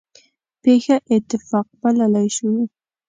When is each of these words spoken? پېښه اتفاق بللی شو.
پېښه 0.63 0.95
اتفاق 1.15 1.67
بللی 1.81 2.27
شو. 2.35 2.51